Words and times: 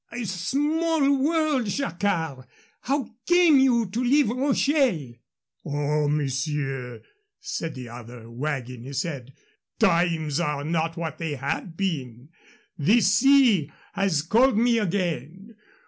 "A 0.11 0.25
small 0.25 1.15
world, 1.23 1.67
Jacquard! 1.67 2.47
How 2.79 3.11
came 3.27 3.59
you 3.59 3.85
to 3.91 4.03
leave 4.03 4.29
Rochelle?" 4.31 5.13
"Oh, 5.63 6.07
Monsieur," 6.07 7.03
said 7.39 7.75
the 7.75 7.87
other, 7.89 8.27
wagging 8.27 8.81
his 8.81 9.03
head, 9.03 9.31
"times 9.77 10.39
are 10.39 10.63
not 10.63 10.97
what 10.97 11.19
they 11.19 11.35
have 11.35 11.77
been. 11.77 12.29
The 12.79 12.99
sea 13.01 13.71
has 13.93 14.23
called 14.23 14.57
me 14.57 14.79
again. 14.79 15.55